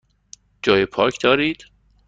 [0.61, 1.63] جای پارک دارید؟